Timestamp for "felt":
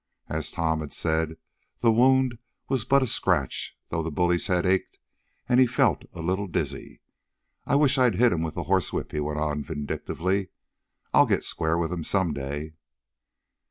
5.67-6.05